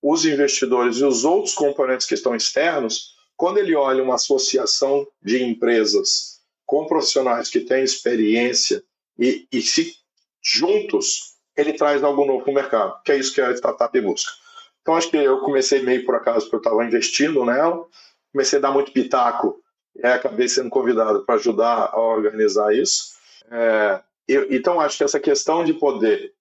os 0.00 0.24
investidores 0.24 0.96
e 0.96 1.04
os 1.04 1.24
outros 1.24 1.54
componentes 1.54 2.06
que 2.06 2.14
estão 2.14 2.34
externos. 2.34 3.14
Quando 3.36 3.58
ele 3.58 3.76
olha 3.76 4.02
uma 4.02 4.14
associação 4.14 5.06
de 5.22 5.42
empresas 5.44 6.40
com 6.64 6.86
profissionais 6.86 7.50
que 7.50 7.60
têm 7.60 7.84
experiência 7.84 8.82
e, 9.18 9.46
e 9.52 9.60
se 9.60 9.94
juntos 10.42 11.34
ele 11.54 11.74
traz 11.74 12.02
algo 12.02 12.24
novo 12.24 12.42
para 12.42 12.50
o 12.50 12.54
mercado, 12.54 13.02
que 13.04 13.12
é 13.12 13.18
isso 13.18 13.34
que 13.34 13.40
a 13.42 13.52
startup 13.52 14.00
busca. 14.00 14.32
Então 14.80 14.94
acho 14.94 15.10
que 15.10 15.16
eu 15.18 15.40
comecei 15.40 15.82
meio 15.82 16.06
por 16.06 16.14
acaso 16.14 16.46
porque 16.46 16.56
eu 16.56 16.70
estava 16.70 16.84
investindo 16.86 17.44
nela, 17.44 17.86
comecei 18.32 18.58
a 18.58 18.62
dar 18.62 18.72
muito 18.72 18.92
pitaco 18.92 19.61
acabei 20.02 20.48
sendo 20.48 20.70
convidado 20.70 21.24
para 21.24 21.34
ajudar 21.34 21.90
a 21.92 22.00
organizar 22.00 22.74
isso. 22.74 23.12
É, 23.50 24.00
eu, 24.26 24.46
então, 24.50 24.80
acho 24.80 24.98
que 24.98 25.04
essa 25.04 25.20
questão 25.20 25.64
de 25.64 25.74
poder 25.74 26.32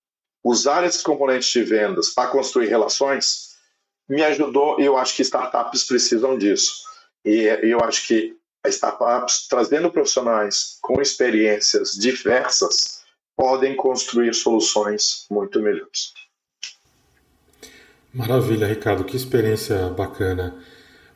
usar 0.43 0.83
esses 0.85 1.01
componentes 1.01 1.49
de 1.49 1.63
vendas 1.63 2.09
para 2.09 2.29
construir 2.29 2.67
relações 2.67 3.51
me 4.09 4.23
ajudou 4.23 4.79
e 4.79 4.85
eu 4.85 4.97
acho 4.97 5.15
que 5.15 5.21
startups 5.21 5.85
precisam 5.85 6.37
disso. 6.37 6.83
E 7.23 7.43
eu 7.63 7.79
acho 7.81 8.07
que 8.07 8.35
startups, 8.67 9.47
trazendo 9.47 9.91
profissionais 9.91 10.77
com 10.81 11.01
experiências 11.01 11.91
diversas, 11.91 13.01
podem 13.35 13.75
construir 13.75 14.33
soluções 14.33 15.25
muito 15.29 15.61
melhores. 15.61 16.13
Maravilha, 18.13 18.67
Ricardo, 18.67 19.05
que 19.05 19.15
experiência 19.15 19.89
bacana. 19.89 20.61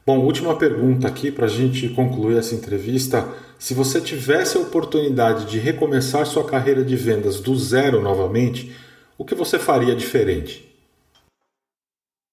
Bom, 0.07 0.19
última 0.19 0.55
pergunta 0.55 1.07
aqui 1.07 1.31
para 1.31 1.45
a 1.45 1.49
gente 1.49 1.89
concluir 1.89 2.37
essa 2.37 2.53
entrevista. 2.53 3.27
Se 3.57 3.73
você 3.73 3.99
tivesse 3.99 4.55
a 4.55 4.61
oportunidade 4.61 5.49
de 5.49 5.57
recomeçar 5.57 6.27
sua 6.27 6.47
carreira 6.47 6.85
de 6.85 6.95
vendas 6.95 7.39
do 7.39 7.55
zero 7.55 7.99
novamente, 7.99 8.71
o 9.17 9.25
que 9.25 9.33
você 9.33 9.57
faria 9.57 9.95
diferente? 9.95 10.63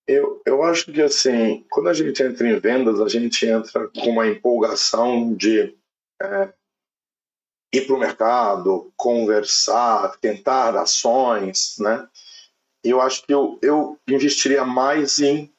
Eu, 0.07 0.43
eu 0.45 0.63
acho 0.63 0.93
que 0.93 1.01
assim, 1.01 1.65
quando 1.71 1.89
a 1.89 1.95
gente 1.95 2.23
entra 2.23 2.47
em 2.47 2.59
vendas, 2.61 3.01
a 3.01 3.09
gente 3.09 3.47
entra 3.47 3.89
com 3.89 4.11
uma 4.11 4.29
empolgação 4.29 5.33
de 5.33 5.75
é, 6.21 6.53
ir 7.73 7.87
para 7.87 7.97
o 7.97 7.99
mercado, 7.99 8.93
conversar, 8.99 10.19
tentar 10.21 10.77
ações, 10.77 11.77
né? 11.79 12.07
Eu 12.85 13.01
acho 13.01 13.25
que 13.25 13.33
eu, 13.33 13.59
eu 13.63 13.99
investiria 14.07 14.63
mais 14.63 15.21
em 15.21 15.51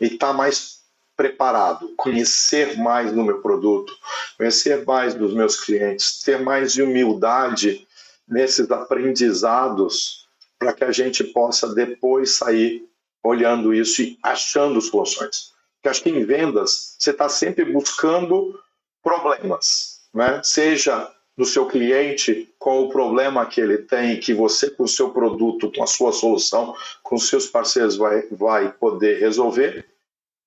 estar 0.00 0.28
tá 0.28 0.32
mais 0.32 0.83
preparado, 1.16 1.94
conhecer 1.96 2.76
mais 2.78 3.12
do 3.12 3.22
meu 3.22 3.40
produto, 3.40 3.96
conhecer 4.36 4.84
mais 4.84 5.14
dos 5.14 5.32
meus 5.32 5.60
clientes, 5.60 6.22
ter 6.22 6.40
mais 6.40 6.72
de 6.72 6.82
humildade 6.82 7.86
nesses 8.26 8.70
aprendizados 8.70 10.26
para 10.58 10.72
que 10.72 10.84
a 10.84 10.92
gente 10.92 11.22
possa 11.24 11.74
depois 11.74 12.30
sair 12.32 12.88
olhando 13.22 13.74
isso 13.74 14.02
e 14.02 14.18
achando 14.22 14.80
soluções. 14.80 15.52
Porque 15.76 15.88
acho 15.88 16.02
que 16.02 16.10
em 16.10 16.24
vendas 16.24 16.96
você 16.98 17.10
está 17.10 17.28
sempre 17.28 17.64
buscando 17.64 18.58
problemas, 19.02 20.00
né? 20.12 20.40
seja 20.42 21.10
do 21.36 21.44
seu 21.44 21.66
cliente, 21.66 22.48
qual 22.58 22.84
o 22.84 22.88
problema 22.88 23.44
que 23.44 23.60
ele 23.60 23.78
tem, 23.78 24.20
que 24.20 24.32
você 24.32 24.70
com 24.70 24.84
o 24.84 24.88
seu 24.88 25.10
produto, 25.10 25.70
com 25.72 25.82
a 25.82 25.86
sua 25.86 26.12
solução, 26.12 26.74
com 27.02 27.16
os 27.16 27.28
seus 27.28 27.46
parceiros 27.46 27.96
vai, 27.96 28.22
vai 28.30 28.72
poder 28.72 29.18
resolver. 29.18 29.84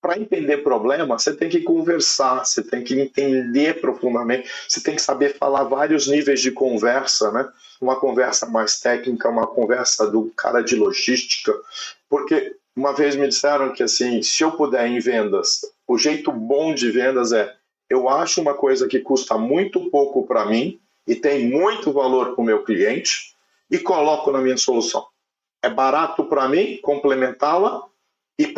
Para 0.08 0.22
entender 0.22 0.60
problema, 0.60 1.20
você 1.20 1.36
tem 1.36 1.50
que 1.50 1.60
conversar, 1.60 2.46
você 2.46 2.64
tem 2.64 2.82
que 2.82 2.98
entender 2.98 3.82
profundamente, 3.82 4.50
você 4.66 4.80
tem 4.80 4.96
que 4.96 5.02
saber 5.02 5.36
falar 5.38 5.66
vários 5.66 6.08
níveis 6.08 6.40
de 6.40 6.50
conversa, 6.50 7.30
né? 7.34 7.46
Uma 7.82 8.00
conversa 8.00 8.46
mais 8.46 8.80
técnica, 8.80 9.28
uma 9.28 9.46
conversa 9.46 10.10
do 10.10 10.32
cara 10.34 10.62
de 10.62 10.78
logística, 10.78 11.54
porque 12.10 12.56
uma 12.74 12.94
vez 12.94 13.18
me 13.18 13.28
disseram 13.28 13.74
que 13.74 13.84
assim, 13.84 14.22
se 14.22 14.46
eu 14.46 14.54
puder 14.54 14.88
em 14.88 14.98
vendas, 14.98 15.60
o 15.86 15.98
jeito 15.98 16.32
bom 16.32 16.74
de 16.74 16.90
vendas 16.90 17.34
é 17.34 17.54
eu 17.90 18.08
acho 18.08 18.40
uma 18.40 18.54
coisa 18.54 18.88
que 18.88 19.02
custa 19.02 19.38
muito 19.38 19.92
pouco 19.92 20.26
para 20.26 20.46
mim 20.46 20.80
e 21.06 21.16
tem 21.16 21.50
muito 21.50 21.92
valor 21.92 22.34
para 22.34 22.42
o 22.42 22.46
meu 22.46 22.64
cliente 22.64 23.36
e 23.70 23.78
coloco 23.78 24.32
na 24.32 24.40
minha 24.40 24.56
solução. 24.56 25.06
É 25.62 25.70
barato 25.70 26.24
para 26.24 26.48
mim 26.48 26.80
complementá-la 26.82 27.84
e, 28.38 28.54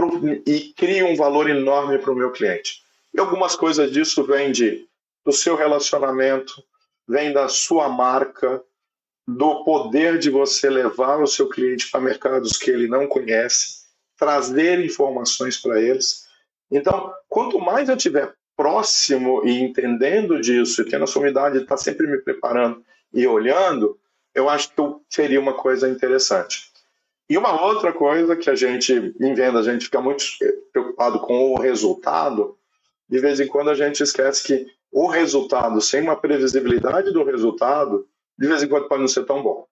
e 0.46 0.74
cria 0.74 1.06
um 1.06 1.16
valor 1.16 1.50
enorme 1.50 1.98
para 1.98 2.12
o 2.12 2.16
meu 2.16 2.32
cliente. 2.32 2.84
E 3.14 3.20
algumas 3.20 3.56
coisas 3.56 3.92
disso 3.92 4.24
vêm 4.24 4.52
de, 4.52 4.88
do 5.26 5.32
seu 5.32 5.56
relacionamento, 5.56 6.64
vem 7.08 7.32
da 7.34 7.48
sua 7.48 7.90
marca, 7.90 8.62
do 9.28 9.64
poder 9.64 10.18
de 10.18 10.30
você 10.30 10.70
levar 10.70 11.22
o 11.22 11.28
seu 11.28 11.48
cliente 11.48 11.90
para 11.90 12.02
mercados 12.02 12.58
que 12.58 12.72
ele 12.72 12.88
não 12.88 13.08
conhece, 13.08 13.84
trazer 14.18 14.84
informações 14.84 15.58
para 15.58 15.82
eles. 15.82 16.28
Então, 16.72 17.14
quanto 17.28 17.60
mais 17.60 17.90
eu 17.90 17.98
tiver 17.98 18.34
próximo 18.58 19.46
e 19.46 19.60
entendendo 19.62 20.42
disso, 20.42 20.82
e 20.82 20.86
tendo 20.86 21.04
a 21.04 21.08
sua 21.08 21.22
unidade 21.22 21.60
está 21.60 21.78
sempre 21.78 22.08
me 22.08 22.18
preparando 22.18 22.84
e 23.14 23.26
olhando, 23.26 23.98
eu 24.34 24.50
acho 24.50 24.70
que 24.70 24.76
seria 25.10 25.40
uma 25.40 25.54
coisa 25.54 25.88
interessante. 25.90 26.69
E 27.30 27.38
uma 27.38 27.64
outra 27.64 27.94
coisa 27.94 28.36
que 28.36 28.50
a 28.50 28.56
gente, 28.56 28.92
em 29.20 29.34
venda, 29.36 29.60
a 29.60 29.64
gente 29.64 29.86
fica 29.86 30.02
muito 30.02 30.24
preocupado 30.74 31.20
com 31.20 31.54
o 31.54 31.60
resultado, 31.60 32.58
de 33.08 33.20
vez 33.20 33.40
em 33.40 33.48
quando 33.48 33.70
a 33.70 33.76
gente 33.76 34.02
esquece 34.02 34.44
que 34.44 34.66
o 34.92 35.08
resultado, 35.08 35.80
sem 35.80 36.02
uma 36.02 36.16
previsibilidade 36.16 37.12
do 37.12 37.24
resultado, 37.24 38.08
de 38.38 38.48
vez 38.48 38.64
em 38.64 38.68
quando 38.68 38.88
pode 38.88 39.02
não 39.02 39.08
ser 39.08 39.26
tão 39.26 39.44
bom. 39.44 39.68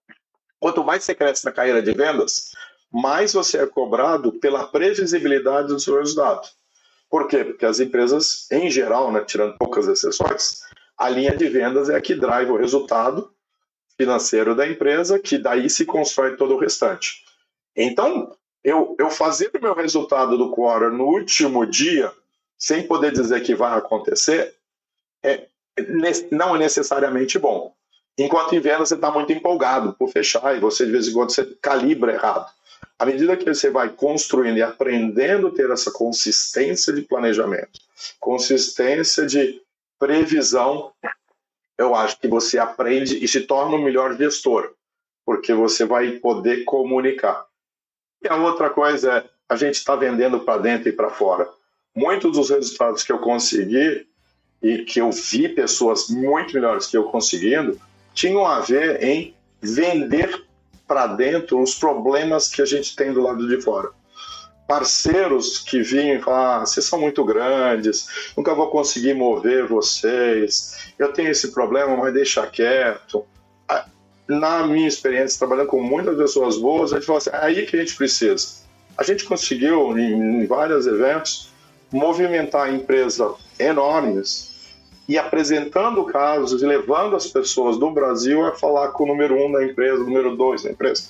Quanto 0.60 0.84
mais 0.84 1.02
você 1.02 1.14
cresce 1.14 1.44
na 1.44 1.50
carreira 1.50 1.82
de 1.82 1.90
vendas, 1.92 2.52
mais 2.92 3.32
você 3.32 3.58
é 3.58 3.66
cobrado 3.66 4.32
pela 4.34 4.68
previsibilidade 4.68 5.68
do 5.68 5.80
seu 5.80 5.98
resultado. 5.98 6.46
Por 7.10 7.26
quê? 7.26 7.42
Porque 7.42 7.66
as 7.66 7.80
empresas, 7.80 8.46
em 8.52 8.70
geral, 8.70 9.10
né, 9.10 9.24
tirando 9.24 9.58
poucas 9.58 9.88
exceções, 9.88 10.60
a 10.96 11.08
linha 11.08 11.36
de 11.36 11.48
vendas 11.48 11.88
é 11.88 11.96
a 11.96 12.00
que 12.00 12.14
drive 12.14 12.50
o 12.50 12.56
resultado 12.56 13.32
financeiro 13.96 14.54
da 14.54 14.68
empresa, 14.68 15.18
que 15.18 15.38
daí 15.38 15.68
se 15.68 15.84
constrói 15.84 16.36
todo 16.36 16.54
o 16.54 16.58
restante. 16.58 17.24
Então, 17.80 18.36
eu, 18.64 18.96
eu 18.98 19.08
fazer 19.08 19.52
o 19.54 19.62
meu 19.62 19.72
resultado 19.72 20.36
do 20.36 20.50
quarter 20.50 20.90
no 20.90 21.04
último 21.04 21.64
dia, 21.64 22.12
sem 22.58 22.84
poder 22.84 23.12
dizer 23.12 23.40
que 23.44 23.54
vai 23.54 23.78
acontecer, 23.78 24.52
é, 25.22 25.46
não 26.32 26.56
é 26.56 26.58
necessariamente 26.58 27.38
bom. 27.38 27.72
Enquanto 28.18 28.52
em 28.52 28.58
venda 28.58 28.84
você 28.84 28.96
está 28.96 29.12
muito 29.12 29.32
empolgado 29.32 29.92
por 29.92 30.10
fechar 30.10 30.56
e 30.56 30.58
você 30.58 30.84
de 30.84 30.90
vez 30.90 31.06
em 31.06 31.12
quando 31.12 31.30
você 31.30 31.46
calibra 31.62 32.12
errado. 32.12 32.50
À 32.98 33.06
medida 33.06 33.36
que 33.36 33.44
você 33.44 33.70
vai 33.70 33.90
construindo 33.90 34.56
e 34.56 34.62
aprendendo 34.62 35.46
a 35.46 35.52
ter 35.52 35.70
essa 35.70 35.92
consistência 35.92 36.92
de 36.92 37.02
planejamento, 37.02 37.78
consistência 38.18 39.24
de 39.24 39.62
previsão, 40.00 40.92
eu 41.78 41.94
acho 41.94 42.18
que 42.18 42.26
você 42.26 42.58
aprende 42.58 43.22
e 43.22 43.28
se 43.28 43.42
torna 43.42 43.76
um 43.76 43.84
melhor 43.84 44.16
gestor, 44.16 44.74
porque 45.24 45.54
você 45.54 45.84
vai 45.84 46.10
poder 46.18 46.64
comunicar. 46.64 47.47
E 48.22 48.28
a 48.28 48.36
outra 48.36 48.68
coisa 48.70 49.18
é, 49.18 49.24
a 49.48 49.56
gente 49.56 49.74
está 49.74 49.94
vendendo 49.94 50.40
para 50.40 50.60
dentro 50.60 50.88
e 50.88 50.92
para 50.92 51.10
fora. 51.10 51.48
Muitos 51.94 52.32
dos 52.32 52.50
resultados 52.50 53.02
que 53.02 53.12
eu 53.12 53.18
consegui 53.18 54.06
e 54.62 54.78
que 54.78 55.00
eu 55.00 55.10
vi 55.10 55.48
pessoas 55.48 56.08
muito 56.08 56.54
melhores 56.54 56.86
que 56.86 56.96
eu 56.96 57.04
conseguindo 57.04 57.80
tinham 58.12 58.44
a 58.44 58.60
ver 58.60 59.02
em 59.02 59.34
vender 59.60 60.44
para 60.86 61.06
dentro 61.06 61.62
os 61.62 61.74
problemas 61.74 62.48
que 62.48 62.62
a 62.62 62.64
gente 62.64 62.96
tem 62.96 63.12
do 63.12 63.22
lado 63.22 63.46
de 63.46 63.60
fora. 63.60 63.90
Parceiros 64.66 65.58
que 65.58 65.80
vinham 65.82 66.16
e 66.16 66.20
falavam: 66.20 66.62
ah, 66.62 66.66
vocês 66.66 66.84
são 66.84 67.00
muito 67.00 67.24
grandes, 67.24 68.32
nunca 68.36 68.54
vou 68.54 68.70
conseguir 68.70 69.14
mover 69.14 69.66
vocês, 69.66 70.92
eu 70.98 71.12
tenho 71.12 71.30
esse 71.30 71.52
problema, 71.52 71.96
mas 71.96 72.12
deixa 72.12 72.46
quieto. 72.46 73.24
Na 74.28 74.66
minha 74.66 74.86
experiência, 74.86 75.38
trabalhando 75.38 75.68
com 75.68 75.82
muitas 75.82 76.16
pessoas 76.16 76.58
boas, 76.58 76.92
a 76.92 76.96
gente 76.96 77.06
falou 77.06 77.18
assim: 77.18 77.30
é 77.30 77.36
aí 77.36 77.66
que 77.66 77.76
a 77.76 77.80
gente 77.80 77.96
precisa. 77.96 78.46
A 78.96 79.02
gente 79.02 79.24
conseguiu, 79.24 79.96
em, 79.98 80.42
em 80.42 80.46
vários 80.46 80.86
eventos, 80.86 81.50
movimentar 81.90 82.72
empresas 82.72 83.32
enormes 83.58 84.58
e 85.08 85.16
apresentando 85.16 86.04
casos 86.04 86.62
e 86.62 86.66
levando 86.66 87.16
as 87.16 87.26
pessoas 87.26 87.78
do 87.78 87.90
Brasil 87.90 88.44
a 88.44 88.54
falar 88.54 88.88
com 88.88 89.04
o 89.04 89.06
número 89.06 89.34
um 89.34 89.50
da 89.50 89.64
empresa, 89.64 90.02
o 90.02 90.06
número 90.06 90.36
dois 90.36 90.62
da 90.62 90.70
empresa. 90.70 91.04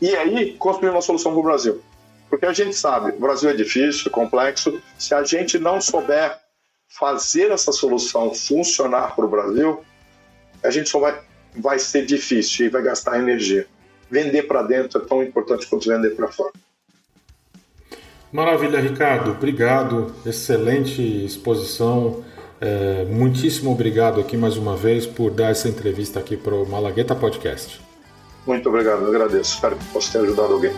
E 0.00 0.16
aí 0.16 0.54
construir 0.54 0.90
uma 0.90 1.02
solução 1.02 1.32
para 1.32 1.40
o 1.40 1.44
Brasil. 1.44 1.82
Porque 2.30 2.46
a 2.46 2.52
gente 2.52 2.74
sabe, 2.74 3.10
o 3.10 3.20
Brasil 3.20 3.50
é 3.50 3.52
difícil, 3.52 4.04
é 4.06 4.10
complexo. 4.10 4.80
Se 4.98 5.14
a 5.14 5.22
gente 5.22 5.58
não 5.58 5.82
souber 5.82 6.38
fazer 6.88 7.50
essa 7.50 7.72
solução 7.72 8.34
funcionar 8.34 9.14
para 9.14 9.26
o 9.26 9.28
Brasil, 9.28 9.84
a 10.64 10.70
gente 10.70 10.88
só 10.88 10.98
vai, 10.98 11.20
vai 11.56 11.78
ser 11.78 12.06
difícil 12.06 12.66
e 12.66 12.68
vai 12.68 12.82
gastar 12.82 13.18
energia. 13.18 13.66
Vender 14.10 14.42
para 14.42 14.62
dentro 14.62 15.00
é 15.00 15.04
tão 15.04 15.22
importante 15.22 15.66
quanto 15.66 15.88
vender 15.88 16.10
para 16.10 16.28
fora. 16.28 16.52
Maravilha, 18.30 18.80
Ricardo. 18.80 19.32
Obrigado. 19.32 20.14
Excelente 20.24 21.02
exposição. 21.24 22.24
É, 22.60 23.04
muitíssimo 23.06 23.72
obrigado 23.72 24.20
aqui 24.20 24.36
mais 24.36 24.56
uma 24.56 24.76
vez 24.76 25.04
por 25.04 25.30
dar 25.30 25.50
essa 25.50 25.68
entrevista 25.68 26.20
aqui 26.20 26.36
para 26.36 26.54
o 26.54 26.64
Malagueta 26.64 27.14
Podcast. 27.14 27.80
Muito 28.46 28.68
obrigado, 28.68 29.02
eu 29.02 29.08
agradeço. 29.08 29.54
Espero 29.54 29.76
que 29.76 29.84
possa 29.86 30.12
ter 30.12 30.24
ajudado 30.24 30.54
alguém. 30.54 30.72